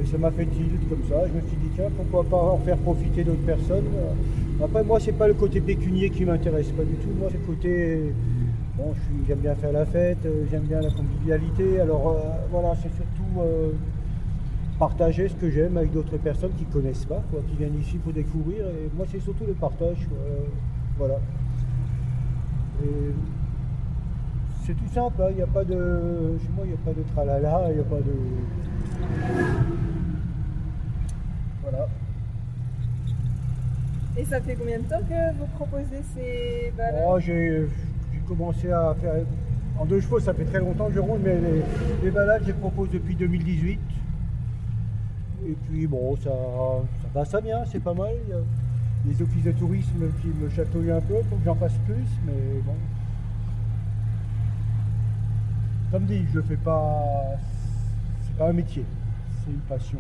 Et 0.02 0.06
ça 0.06 0.18
m'a 0.18 0.30
fait 0.30 0.46
tilt 0.46 0.88
comme 0.88 1.02
ça. 1.08 1.26
Je 1.26 1.32
me 1.32 1.40
suis 1.48 1.56
dit, 1.56 1.70
tiens, 1.74 1.90
pourquoi 1.96 2.24
pas 2.24 2.52
en 2.52 2.58
faire 2.58 2.76
profiter 2.78 3.24
d'autres 3.24 3.46
personnes. 3.46 3.86
Après, 4.62 4.82
moi, 4.84 4.98
c'est 5.00 5.12
pas 5.12 5.28
le 5.28 5.34
côté 5.34 5.60
pécunier 5.60 6.10
qui 6.10 6.24
m'intéresse, 6.24 6.68
pas 6.68 6.84
du 6.84 6.94
tout. 6.94 7.10
Moi, 7.18 7.28
c'est 7.30 7.38
le 7.38 7.44
côté. 7.44 8.12
Bon, 8.76 8.94
j'aime 9.28 9.40
bien 9.40 9.54
faire 9.54 9.72
la 9.72 9.84
fête, 9.84 10.24
euh, 10.24 10.46
j'aime 10.50 10.62
bien 10.62 10.80
la 10.80 10.90
convivialité. 10.90 11.78
Alors 11.78 12.08
euh, 12.08 12.20
voilà, 12.50 12.74
c'est 12.76 12.88
surtout 12.94 13.40
euh, 13.40 13.72
partager 14.78 15.28
ce 15.28 15.34
que 15.34 15.50
j'aime 15.50 15.76
avec 15.76 15.92
d'autres 15.92 16.16
personnes 16.16 16.52
qui 16.56 16.64
ne 16.64 16.72
connaissent 16.72 17.04
pas, 17.04 17.22
qui 17.48 17.56
viennent 17.56 17.78
ici 17.78 17.98
pour 17.98 18.14
découvrir. 18.14 18.66
Et 18.66 18.88
moi, 18.96 19.04
c'est 19.10 19.20
surtout 19.20 19.44
le 19.46 19.52
partage. 19.52 20.08
voilà. 20.96 21.16
c'est 24.64 24.74
tout 24.74 24.88
simple, 24.94 25.20
hein. 25.20 25.26
il 25.30 25.36
n'y 25.36 25.42
a 25.42 25.46
pas 25.46 25.64
de. 25.64 26.38
Chez 26.40 26.48
moi, 26.56 26.64
il 26.64 26.68
n'y 26.68 26.74
a 26.74 26.78
pas 26.84 26.92
de 26.92 27.02
tralala, 27.12 27.66
il 27.68 27.74
n'y 27.74 27.80
a 27.80 27.84
pas 27.84 28.00
de. 28.00 28.14
Voilà. 31.72 31.88
Et 34.16 34.24
ça 34.26 34.40
fait 34.42 34.54
combien 34.54 34.78
de 34.78 34.84
temps 34.84 35.00
que 35.00 35.38
vous 35.38 35.46
proposez 35.56 36.02
ces 36.14 36.72
balades 36.76 37.02
oh, 37.06 37.18
J'ai 37.18 37.66
commencé 38.28 38.70
à 38.70 38.94
faire. 39.00 39.14
En 39.78 39.86
deux 39.86 40.00
chevaux, 40.00 40.20
ça 40.20 40.34
fait 40.34 40.44
très 40.44 40.58
longtemps 40.58 40.88
que 40.88 40.94
je 40.94 41.00
roule, 41.00 41.20
mais 41.24 41.34
les, 42.02 42.10
balades, 42.10 42.42
je 42.42 42.48
les 42.48 42.52
propose 42.52 42.90
depuis 42.90 43.16
2018. 43.16 43.80
Et 45.48 45.56
puis 45.66 45.86
bon, 45.86 46.14
ça, 46.16 46.30
ça 46.30 47.08
va, 47.14 47.24
ça 47.24 47.40
vient, 47.40 47.64
c'est 47.64 47.80
pas 47.80 47.94
mal. 47.94 48.12
Il 48.26 48.30
y 48.30 48.34
a 48.34 48.40
les 49.06 49.22
offices 49.22 49.44
de 49.44 49.52
tourisme 49.52 50.04
qui 50.20 50.28
me 50.28 50.48
chatouillent 50.50 50.92
un 50.92 51.00
peu, 51.00 51.14
faut 51.28 51.36
que 51.36 51.44
j'en 51.44 51.54
fasse 51.54 51.76
plus, 51.86 52.06
mais 52.26 52.60
bon. 52.64 52.74
Comme 55.90 56.04
dit, 56.04 56.26
je 56.34 56.40
fais 56.42 56.56
pas. 56.56 57.02
C'est 58.26 58.36
pas 58.36 58.50
un 58.50 58.52
métier, 58.52 58.84
c'est 59.42 59.50
une 59.50 59.60
passion. 59.60 59.98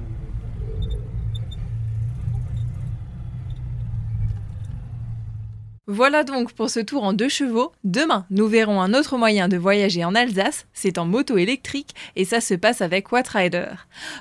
Voilà 5.88 6.22
donc 6.22 6.52
pour 6.52 6.70
ce 6.70 6.78
tour 6.78 7.02
en 7.02 7.12
deux 7.12 7.28
chevaux. 7.28 7.72
Demain, 7.82 8.24
nous 8.30 8.46
verrons 8.46 8.80
un 8.80 8.94
autre 8.94 9.16
moyen 9.16 9.48
de 9.48 9.56
voyager 9.56 10.04
en 10.04 10.14
Alsace, 10.14 10.66
c'est 10.72 10.96
en 10.96 11.06
moto 11.06 11.38
électrique 11.38 11.96
et 12.14 12.24
ça 12.24 12.40
se 12.40 12.54
passe 12.54 12.82
avec 12.82 13.10
Watrider. 13.10 13.66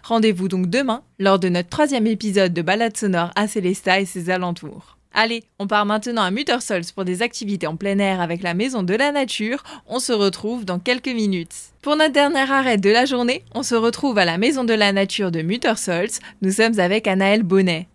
Rendez-vous 0.03 0.47
donc 0.47 0.71
demain 0.71 1.03
lors 1.19 1.37
de 1.37 1.49
notre 1.49 1.69
troisième 1.69 2.07
épisode 2.07 2.53
de 2.53 2.63
balade 2.63 2.97
sonore 2.97 3.29
à 3.35 3.47
Célesta 3.47 3.99
et 3.99 4.07
ses 4.07 4.31
alentours. 4.31 4.97
Allez, 5.13 5.43
on 5.59 5.67
part 5.67 5.85
maintenant 5.85 6.23
à 6.23 6.31
Muttersols 6.31 6.93
pour 6.95 7.05
des 7.05 7.21
activités 7.21 7.67
en 7.67 7.75
plein 7.75 7.99
air 7.99 8.21
avec 8.21 8.41
la 8.41 8.55
Maison 8.55 8.81
de 8.81 8.95
la 8.95 9.11
Nature. 9.11 9.61
On 9.85 9.99
se 9.99 10.13
retrouve 10.13 10.65
dans 10.65 10.79
quelques 10.79 11.09
minutes. 11.09 11.53
Pour 11.83 11.95
notre 11.95 12.13
dernier 12.13 12.49
arrêt 12.49 12.77
de 12.77 12.89
la 12.89 13.05
journée, 13.05 13.43
on 13.53 13.61
se 13.61 13.75
retrouve 13.75 14.17
à 14.17 14.25
la 14.25 14.39
Maison 14.39 14.63
de 14.63 14.73
la 14.73 14.93
Nature 14.93 15.29
de 15.29 15.43
Muttersols. 15.43 16.21
Nous 16.41 16.53
sommes 16.53 16.79
avec 16.79 17.07
Anaël 17.07 17.43
Bonnet. 17.43 17.87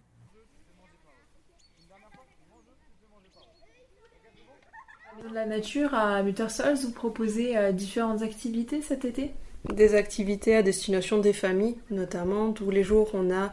De 5.24 5.34
la 5.34 5.46
nature 5.46 5.94
à 5.94 6.22
Muttersols, 6.22 6.76
vous 6.76 6.90
proposez 6.90 7.56
euh, 7.56 7.72
différentes 7.72 8.22
activités 8.22 8.82
cet 8.82 9.04
été? 9.04 9.30
Des 9.72 9.94
activités 9.94 10.54
à 10.56 10.62
destination 10.62 11.18
des 11.18 11.32
familles, 11.32 11.76
notamment. 11.90 12.52
Tous 12.52 12.70
les 12.70 12.82
jours, 12.82 13.10
on 13.14 13.30
a 13.32 13.52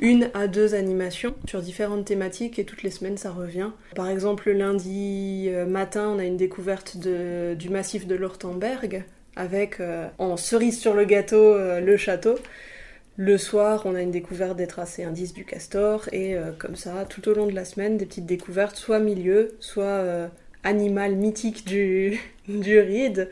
une 0.00 0.30
à 0.34 0.46
deux 0.48 0.74
animations 0.74 1.34
sur 1.48 1.62
différentes 1.62 2.04
thématiques 2.04 2.58
et 2.58 2.64
toutes 2.64 2.82
les 2.82 2.90
semaines 2.90 3.16
ça 3.16 3.30
revient. 3.30 3.70
Par 3.94 4.08
exemple, 4.08 4.48
le 4.48 4.58
lundi 4.58 5.46
euh, 5.48 5.66
matin, 5.66 6.08
on 6.14 6.18
a 6.18 6.24
une 6.24 6.36
découverte 6.36 6.96
du 6.96 7.68
massif 7.68 8.06
de 8.06 8.14
l'Ortenberg 8.14 9.04
avec 9.36 9.80
euh, 9.80 10.08
en 10.18 10.36
cerise 10.36 10.80
sur 10.80 10.94
le 10.94 11.04
gâteau 11.04 11.56
le 11.56 11.96
château. 11.96 12.36
Le 13.16 13.36
soir, 13.38 13.82
on 13.84 13.94
a 13.94 14.02
une 14.02 14.12
découverte 14.12 14.56
des 14.56 14.68
tracés 14.68 15.04
indices 15.04 15.32
du 15.32 15.44
castor 15.44 16.08
et 16.12 16.36
comme 16.58 16.76
ça, 16.76 17.04
tout 17.04 17.28
au 17.28 17.34
long 17.34 17.46
de 17.46 17.54
la 17.54 17.64
semaine, 17.64 17.96
des 17.96 18.06
petites 18.06 18.26
découvertes, 18.26 18.76
soit 18.76 19.00
milieu, 19.00 19.56
soit 19.58 20.30
animal 20.64 21.16
mythique 21.16 21.66
du, 21.66 22.20
du 22.48 22.78
ride. 22.80 23.30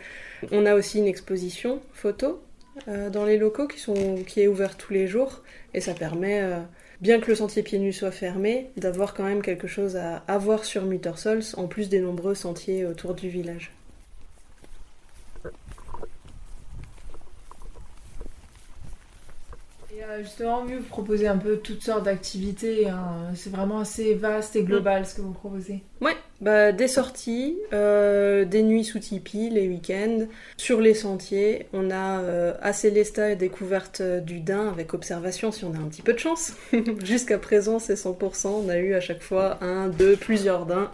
On 0.52 0.66
a 0.66 0.74
aussi 0.74 0.98
une 0.98 1.06
exposition 1.06 1.80
photo 1.92 2.42
euh, 2.88 3.10
dans 3.10 3.24
les 3.24 3.38
locaux 3.38 3.66
qui, 3.66 3.78
sont, 3.78 4.22
qui 4.26 4.40
est 4.40 4.48
ouverte 4.48 4.78
tous 4.78 4.92
les 4.92 5.06
jours 5.06 5.42
et 5.74 5.80
ça 5.80 5.94
permet, 5.94 6.42
euh, 6.42 6.60
bien 7.00 7.20
que 7.20 7.28
le 7.28 7.34
sentier 7.34 7.62
pieds 7.62 7.78
nus 7.78 7.92
soit 7.92 8.10
fermé, 8.10 8.70
d'avoir 8.76 9.14
quand 9.14 9.24
même 9.24 9.42
quelque 9.42 9.66
chose 9.66 9.96
à, 9.96 10.16
à 10.28 10.38
voir 10.38 10.64
sur 10.64 10.84
Muttersols 10.84 11.42
en 11.56 11.66
plus 11.66 11.88
des 11.88 12.00
nombreux 12.00 12.34
sentiers 12.34 12.86
autour 12.86 13.14
du 13.14 13.28
village. 13.28 13.75
Justement, 20.22 20.64
mieux 20.64 20.78
vous 20.78 20.84
proposez 20.84 21.26
un 21.26 21.36
peu 21.36 21.56
toutes 21.56 21.82
sortes 21.82 22.04
d'activités. 22.04 22.88
Hein. 22.88 23.32
C'est 23.34 23.50
vraiment 23.50 23.80
assez 23.80 24.14
vaste 24.14 24.56
et 24.56 24.62
global 24.62 25.06
ce 25.06 25.14
que 25.14 25.20
vous 25.20 25.32
proposez. 25.32 25.82
Ouais, 26.00 26.16
bah, 26.40 26.72
des 26.72 26.88
sorties, 26.88 27.56
euh, 27.72 28.44
des 28.44 28.62
nuits 28.62 28.84
sous 28.84 28.98
tipi 28.98 29.50
les 29.50 29.68
week-ends. 29.68 30.26
Sur 30.56 30.80
les 30.80 30.94
sentiers, 30.94 31.66
on 31.72 31.90
a 31.90 32.20
euh, 32.20 32.54
à 32.60 32.72
Célesta 32.72 33.30
et 33.30 33.36
découverte 33.36 34.02
du 34.02 34.40
daim 34.40 34.68
avec 34.68 34.94
observation 34.94 35.52
si 35.52 35.64
on 35.64 35.74
a 35.74 35.78
un 35.78 35.88
petit 35.88 36.02
peu 36.02 36.12
de 36.12 36.18
chance. 36.18 36.52
Jusqu'à 37.04 37.38
présent, 37.38 37.78
c'est 37.78 37.94
100%. 37.94 38.48
On 38.48 38.68
a 38.68 38.78
eu 38.78 38.94
à 38.94 39.00
chaque 39.00 39.22
fois 39.22 39.58
un, 39.62 39.88
deux, 39.88 40.16
plusieurs 40.16 40.66
daims. 40.66 40.90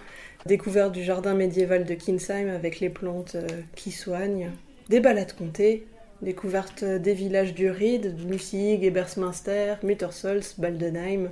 Découverte 0.46 0.92
du 0.92 1.04
jardin 1.04 1.34
médiéval 1.34 1.84
de 1.84 1.94
Kinsheim 1.94 2.48
avec 2.48 2.80
les 2.80 2.88
plantes 2.88 3.36
qui 3.76 3.92
soignent. 3.92 4.50
Des 4.88 4.98
balades 4.98 5.34
comptées, 5.34 5.86
Découverte 6.22 6.84
des 6.84 7.14
villages 7.14 7.52
du 7.52 7.68
Ried, 7.68 8.16
Nussig, 8.24 8.84
Ebersminster, 8.84 9.74
Mittersols, 9.82 10.44
Baldenheim. 10.56 11.30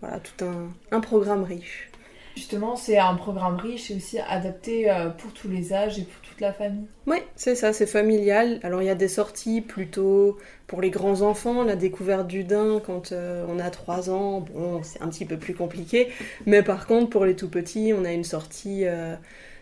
Voilà, 0.00 0.18
tout 0.18 0.46
un, 0.90 1.00
programme 1.00 1.44
riche. 1.44 1.90
Justement, 2.34 2.74
c'est 2.74 2.98
un 2.98 3.14
programme 3.14 3.56
riche 3.56 3.90
et 3.90 3.96
aussi 3.96 4.18
adapté 4.18 4.90
euh, 4.90 5.10
pour 5.10 5.32
tous 5.32 5.48
les 5.48 5.74
âges 5.74 5.98
et 5.98 6.02
pour 6.02 6.20
toute 6.22 6.40
la 6.40 6.54
famille. 6.54 6.86
Oui, 7.06 7.18
c'est 7.36 7.54
ça, 7.54 7.74
c'est 7.74 7.86
familial. 7.86 8.60
Alors 8.62 8.82
il 8.82 8.86
y 8.86 8.90
a 8.90 8.94
des 8.94 9.08
sorties 9.08 9.60
plutôt 9.60 10.38
pour 10.66 10.80
les 10.80 10.90
grands 10.90 11.20
enfants, 11.20 11.62
la 11.62 11.76
découverte 11.76 12.26
du 12.26 12.44
daim 12.44 12.80
quand 12.84 13.12
euh, 13.12 13.46
on 13.48 13.58
a 13.58 13.70
3 13.70 14.10
ans, 14.10 14.40
bon, 14.40 14.82
c'est 14.82 15.02
un 15.02 15.08
petit 15.08 15.26
peu 15.26 15.36
plus 15.36 15.54
compliqué. 15.54 16.08
Mais 16.46 16.62
par 16.62 16.86
contre, 16.86 17.10
pour 17.10 17.26
les 17.26 17.36
tout 17.36 17.50
petits, 17.50 17.92
on 17.94 18.04
a 18.04 18.12
une 18.12 18.24
sortie 18.24 18.86
euh, 18.86 19.14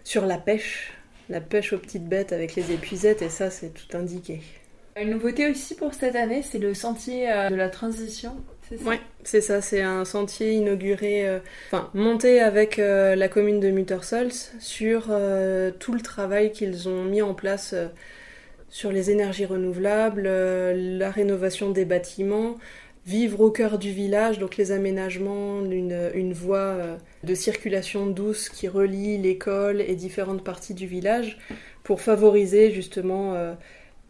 sur 0.04 0.24
la 0.24 0.38
pêche 0.38 0.92
la 1.28 1.40
pêche 1.40 1.72
aux 1.72 1.78
petites 1.78 2.08
bêtes 2.08 2.32
avec 2.32 2.54
les 2.54 2.72
épuisettes, 2.72 3.22
et 3.22 3.28
ça, 3.28 3.50
c'est 3.50 3.70
tout 3.74 3.96
indiqué. 3.96 4.40
Une 5.00 5.10
nouveauté 5.10 5.50
aussi 5.50 5.74
pour 5.74 5.94
cette 5.94 6.16
année, 6.16 6.42
c'est 6.42 6.58
le 6.58 6.74
sentier 6.74 7.30
euh, 7.30 7.48
de 7.48 7.54
la 7.54 7.70
transition. 7.70 8.36
Oui, 8.84 8.96
c'est 9.22 9.40
ça, 9.40 9.60
c'est 9.60 9.82
un 9.82 10.04
sentier 10.04 10.52
inauguré, 10.52 11.28
euh, 11.28 11.38
enfin 11.68 11.90
monté 11.92 12.40
avec 12.40 12.78
euh, 12.78 13.14
la 13.14 13.28
commune 13.28 13.60
de 13.60 13.70
Muttersols 13.70 14.32
sur 14.60 15.10
tout 15.78 15.92
le 15.92 16.00
travail 16.00 16.52
qu'ils 16.52 16.88
ont 16.88 17.04
mis 17.04 17.20
en 17.20 17.34
place 17.34 17.74
sur 18.70 18.90
les 18.90 19.10
énergies 19.10 19.44
renouvelables, 19.44 20.22
la 20.22 21.10
rénovation 21.10 21.70
des 21.70 21.84
bâtiments, 21.84 22.56
vivre 23.06 23.40
au 23.40 23.50
cœur 23.50 23.78
du 23.78 23.90
village, 23.90 24.38
donc 24.38 24.56
les 24.56 24.70
aménagements, 24.70 25.60
une, 25.64 26.32
voie 26.32 26.58
euh, 26.58 26.96
de 27.24 27.34
circulation 27.34 28.06
douce 28.06 28.48
qui 28.48 28.68
relie 28.68 29.18
l'école 29.18 29.80
et 29.80 29.96
différentes 29.96 30.44
parties 30.44 30.74
du 30.74 30.86
village 30.86 31.38
pour 31.82 32.00
favoriser 32.00 32.70
justement 32.70 33.34
euh, 33.34 33.54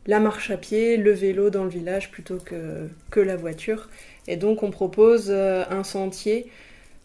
la 0.06 0.20
marche 0.20 0.50
à 0.50 0.58
pied, 0.58 0.98
le 0.98 1.12
vélo 1.12 1.48
dans 1.48 1.64
le 1.64 1.70
village 1.70 2.10
plutôt 2.10 2.36
que, 2.36 2.86
que 3.10 3.20
la 3.20 3.36
voiture. 3.36 3.88
Et 4.28 4.36
donc 4.36 4.62
on 4.62 4.70
propose 4.70 5.28
euh, 5.30 5.64
un 5.70 5.84
sentier 5.84 6.50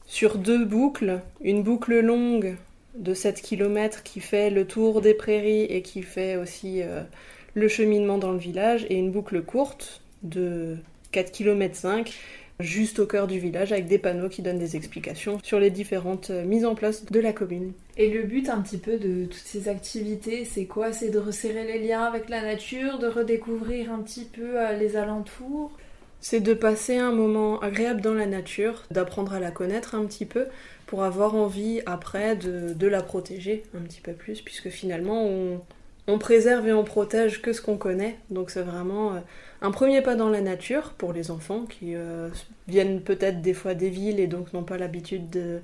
sur 0.08 0.38
deux 0.38 0.66
boucles, 0.66 1.22
une 1.42 1.64
boucle 1.64 2.00
longue 2.00 2.56
de 2.96 3.14
7 3.14 3.42
km 3.42 4.04
qui 4.04 4.20
fait 4.20 4.50
le 4.50 4.66
tour 4.66 5.02
des 5.02 5.14
prairies 5.14 5.64
et 5.64 5.82
qui 5.82 6.02
fait 6.02 6.36
aussi 6.36 6.82
le 7.54 7.68
cheminement 7.68 8.18
dans 8.18 8.32
le 8.32 8.40
village, 8.40 8.88
et 8.90 8.96
une 8.96 9.12
boucle 9.12 9.44
courte 9.44 10.02
de 10.24 10.78
4 11.12 11.32
km 11.32 11.76
5 11.76 12.14
juste 12.60 13.00
au 13.00 13.06
cœur 13.06 13.28
du 13.28 13.40
village 13.40 13.72
avec 13.72 13.88
des 13.88 14.00
panneaux 14.00 14.30
qui 14.30 14.42
donnent 14.42 14.58
des 14.58 14.76
explications 14.76 15.40
sur 15.44 15.60
les 15.60 15.70
différentes 15.70 16.32
euh, 16.32 16.44
mises 16.44 16.66
en 16.66 16.76
place 16.76 17.06
de 17.06 17.20
la 17.20 17.34
commune. 17.34 17.74
Et 17.98 18.10
le 18.10 18.24
but 18.24 18.50
un 18.50 18.62
petit 18.62 18.78
peu 18.78 18.98
de 18.98 19.26
toutes 19.26 19.36
ces 19.36 19.70
activités, 19.70 20.46
c'est 20.46 20.66
quoi? 20.66 20.92
C'est 20.92 21.10
de 21.10 21.20
resserrer 21.20 21.66
les 21.66 21.86
liens 21.86 22.04
avec 22.04 22.30
la 22.30 22.42
nature, 22.42 23.00
de 23.00 23.08
redécouvrir 23.08 23.92
un 23.92 24.00
petit 24.00 24.26
peu 24.26 24.60
euh, 24.60 24.74
les 24.74 24.96
alentours? 24.96 25.72
C'est 26.20 26.40
de 26.40 26.56
passer 26.56 26.98
un 26.98 27.12
moment 27.12 27.60
agréable 27.60 28.02
dans 28.02 28.16
la 28.16 28.26
nature, 28.26 28.84
d'apprendre 28.90 29.34
à 29.34 29.40
la 29.40 29.52
connaître 29.52 29.94
un 29.94 30.06
petit 30.06 30.26
peu 30.26 30.48
pour 30.88 31.04
avoir 31.04 31.36
envie 31.36 31.82
après 31.86 32.36
de, 32.36 32.88
la 32.88 33.04
protéger 33.04 33.64
un 33.76 33.82
petit 33.82 34.02
peu 34.02 34.14
plus, 34.14 34.42
puisque 34.42 34.70
finalement 34.70 35.26
on, 35.26 35.62
on 36.08 36.18
préserve 36.18 36.68
et 36.68 36.74
on 36.74 36.84
protège 36.84 37.42
que 37.42 37.54
ce 37.54 37.62
qu'on 37.62 37.78
connaît. 37.78 38.18
Donc 38.30 38.50
c'est 38.50 38.62
vraiment 38.62 39.14
euh, 39.14 39.20
un 39.62 39.72
premier 39.72 40.02
pas 40.02 40.16
dans 40.16 40.30
la 40.30 40.42
nature 40.42 40.94
pour 40.98 41.14
les 41.14 41.32
enfants 41.32 41.66
qui 41.66 41.96
euh, 41.96 42.30
viennent 42.68 43.02
peut-être 43.02 43.42
des 43.42 43.54
fois 43.54 43.74
des 43.74 43.90
villes 43.90 44.20
et 44.20 44.28
donc 44.28 44.54
n'ont 44.54 44.64
pas 44.64 44.78
l'habitude 44.78 45.30
de, 45.30 45.60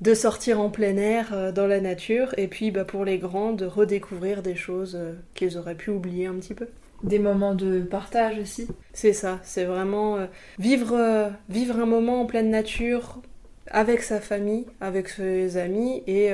de 0.00 0.14
sortir 0.14 0.60
en 0.60 0.68
plein 0.68 0.96
air 0.96 1.32
euh, 1.32 1.52
dans 1.52 1.66
la 1.66 1.80
nature, 1.80 2.34
et 2.36 2.48
puis 2.48 2.70
bah, 2.70 2.84
pour 2.84 3.04
les 3.04 3.18
grands, 3.18 3.52
de 3.52 3.66
redécouvrir 3.66 4.42
des 4.42 4.56
choses 4.56 4.96
euh, 4.96 5.12
qu'ils 5.34 5.56
auraient 5.58 5.76
pu 5.76 5.90
oublier 5.90 6.26
un 6.26 6.34
petit 6.34 6.54
peu. 6.54 6.68
Des 7.02 7.18
moments 7.18 7.54
de 7.54 7.80
partage 7.80 8.38
aussi. 8.38 8.66
C'est 8.92 9.12
ça, 9.12 9.38
c'est 9.42 9.64
vraiment 9.64 10.26
vivre, 10.58 11.30
vivre 11.50 11.78
un 11.78 11.84
moment 11.84 12.22
en 12.22 12.24
pleine 12.24 12.48
nature 12.48 13.20
avec 13.70 14.02
sa 14.02 14.20
famille, 14.20 14.64
avec 14.80 15.10
ses 15.10 15.58
amis, 15.58 16.02
et 16.06 16.30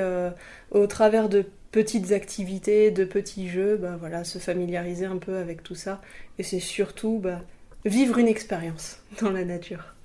au 0.69 0.87
travers 0.87 1.27
de 1.27 1.43
petites 1.71 2.11
activités, 2.11 2.91
de 2.91 3.05
petits 3.05 3.49
jeux, 3.49 3.77
bah, 3.77 3.95
voilà, 3.99 4.23
se 4.23 4.39
familiariser 4.39 5.05
un 5.05 5.17
peu 5.17 5.37
avec 5.37 5.63
tout 5.63 5.75
ça. 5.75 6.01
Et 6.37 6.43
c'est 6.43 6.59
surtout 6.59 7.19
bah, 7.21 7.41
vivre 7.85 8.17
une 8.17 8.27
expérience 8.27 8.99
dans 9.21 9.31
la 9.31 9.45
nature. 9.45 9.95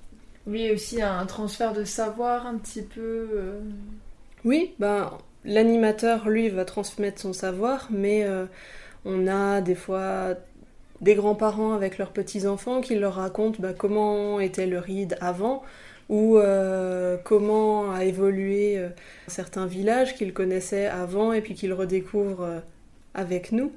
Oui, 0.45 0.71
aussi 0.71 1.01
un 1.01 1.25
transfert 1.25 1.73
de 1.73 1.83
savoir 1.83 2.47
un 2.47 2.57
petit 2.57 2.81
peu. 2.81 3.27
Euh. 3.33 3.59
Oui, 4.45 4.73
ben 4.79 5.17
l'animateur, 5.43 6.29
lui, 6.29 6.47
va 6.49 6.63
transmettre 6.63 7.21
son 7.21 7.33
savoir, 7.33 7.87
mais 7.91 8.23
euh, 8.23 8.45
on 9.03 9.27
a 9.27 9.59
des 9.61 9.75
fois 9.75 10.35
des 11.01 11.15
grands-parents 11.15 11.73
avec 11.73 11.97
leurs 11.97 12.11
petits-enfants 12.11 12.81
qui 12.81 12.95
leur 12.95 13.15
racontent 13.15 13.57
bah, 13.59 13.73
comment 13.73 14.39
était 14.39 14.65
le 14.67 14.79
ride 14.79 15.17
avant 15.21 15.63
ou 16.09 16.37
euh, 16.37 17.17
comment 17.23 17.91
a 17.91 18.05
évolué 18.05 18.81
certains 19.27 19.65
villages 19.65 20.15
qu'ils 20.15 20.33
connaissaient 20.33 20.87
avant 20.87 21.33
et 21.33 21.41
puis 21.41 21.53
qu'ils 21.53 21.73
redécouvrent 21.73 22.61
avec 23.13 23.51
nous. 23.51 23.71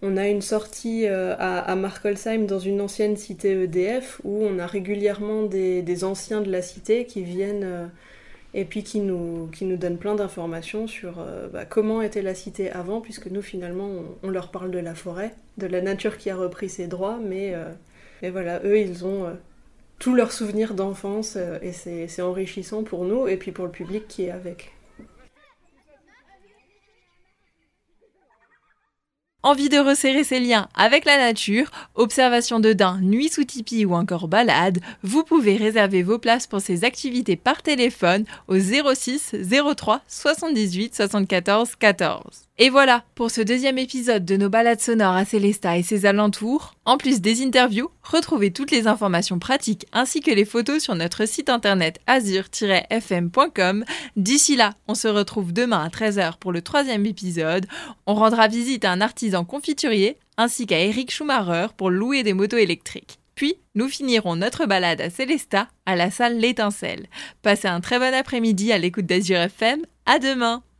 On 0.00 0.16
a 0.16 0.28
une 0.28 0.42
sortie 0.42 1.06
euh, 1.08 1.34
à, 1.38 1.58
à 1.58 1.74
Markolsheim 1.74 2.46
dans 2.46 2.60
une 2.60 2.80
ancienne 2.80 3.16
cité 3.16 3.64
EDF 3.64 4.20
où 4.22 4.44
on 4.44 4.60
a 4.60 4.66
régulièrement 4.66 5.42
des, 5.42 6.04
anciens 6.04 6.40
de 6.40 6.50
la 6.50 6.62
cité 6.62 7.04
qui 7.04 7.24
viennent 7.24 7.64
euh, 7.64 7.86
et 8.54 8.64
puis 8.64 8.84
qui 8.84 9.00
nous, 9.00 9.48
qui 9.48 9.64
nous 9.64 9.76
donnent 9.76 9.98
plein 9.98 10.14
d'informations 10.14 10.86
sur 10.86 11.18
euh, 11.18 11.48
bah, 11.48 11.64
comment 11.64 12.00
était 12.00 12.22
la 12.22 12.36
cité 12.36 12.70
avant, 12.70 13.00
puisque 13.00 13.26
nous 13.26 13.42
finalement 13.42 13.90
on, 14.22 14.30
leur 14.30 14.52
parle 14.52 14.70
de 14.70 14.78
la 14.78 14.94
forêt, 14.94 15.34
de 15.58 15.66
la 15.66 15.80
nature 15.80 16.16
qui 16.16 16.30
a 16.30 16.36
repris 16.36 16.68
ses 16.68 16.86
droits, 16.86 17.18
mais, 17.20 17.54
mais 18.22 18.30
voilà, 18.30 18.60
eux 18.64 18.78
ils 18.78 19.04
ont 19.04 19.26
tous 19.98 20.14
leurs 20.14 20.32
souvenirs 20.32 20.74
d'enfance 20.74 21.36
et 21.62 21.72
c'est 21.72 22.22
enrichissant 22.22 22.82
pour 22.82 23.04
nous 23.04 23.28
et 23.28 23.36
puis 23.36 23.52
pour 23.52 23.66
le 23.66 23.72
public 23.72 24.06
qui 24.08 24.24
est 24.24 24.30
avec. 24.30 24.72
Envie 29.44 29.68
de 29.68 29.78
resserrer 29.78 30.24
ses 30.24 30.40
liens 30.40 30.68
avec 30.74 31.04
la 31.04 31.16
nature, 31.16 31.70
observation 31.94 32.58
de 32.58 32.72
daims, 32.72 32.98
nuit 33.00 33.28
sous 33.28 33.44
tipi 33.44 33.84
ou 33.84 33.94
encore 33.94 34.26
balade, 34.26 34.80
vous 35.04 35.22
pouvez 35.22 35.56
réserver 35.56 36.02
vos 36.02 36.18
places 36.18 36.48
pour 36.48 36.60
ces 36.60 36.82
activités 36.82 37.36
par 37.36 37.62
téléphone 37.62 38.24
au 38.48 38.58
06 38.58 39.36
03 39.76 40.02
78 40.08 40.94
74 40.94 41.76
14. 41.76 42.47
Et 42.60 42.70
voilà 42.70 43.04
pour 43.14 43.30
ce 43.30 43.40
deuxième 43.40 43.78
épisode 43.78 44.24
de 44.24 44.36
nos 44.36 44.48
balades 44.48 44.80
sonores 44.80 45.14
à 45.14 45.24
Célesta 45.24 45.78
et 45.78 45.84
ses 45.84 46.06
alentours. 46.06 46.74
En 46.84 46.96
plus 46.96 47.20
des 47.20 47.44
interviews, 47.44 47.88
retrouvez 48.02 48.52
toutes 48.52 48.72
les 48.72 48.88
informations 48.88 49.38
pratiques 49.38 49.86
ainsi 49.92 50.20
que 50.20 50.32
les 50.32 50.44
photos 50.44 50.82
sur 50.82 50.96
notre 50.96 51.24
site 51.24 51.50
internet 51.50 52.00
azur-fm.com. 52.08 53.84
D'ici 54.16 54.56
là, 54.56 54.74
on 54.88 54.96
se 54.96 55.06
retrouve 55.06 55.52
demain 55.52 55.84
à 55.84 55.88
13h 55.88 56.38
pour 56.40 56.50
le 56.50 56.60
troisième 56.60 57.06
épisode. 57.06 57.66
On 58.06 58.14
rendra 58.14 58.48
visite 58.48 58.84
à 58.84 58.90
un 58.90 59.00
artisan 59.00 59.44
confiturier 59.44 60.16
ainsi 60.36 60.66
qu'à 60.66 60.80
Eric 60.80 61.12
Schumacher 61.12 61.68
pour 61.76 61.90
louer 61.90 62.24
des 62.24 62.34
motos 62.34 62.58
électriques. 62.58 63.20
Puis, 63.36 63.54
nous 63.76 63.86
finirons 63.86 64.34
notre 64.34 64.66
balade 64.66 65.00
à 65.00 65.10
Célesta 65.10 65.68
à 65.86 65.94
la 65.94 66.10
salle 66.10 66.38
L'Étincelle. 66.38 67.06
Passez 67.42 67.68
un 67.68 67.80
très 67.80 68.00
bon 68.00 68.12
après-midi 68.12 68.72
à 68.72 68.78
l'écoute 68.78 69.06
d'Azur 69.06 69.38
FM. 69.38 69.86
À 70.06 70.18
demain! 70.18 70.64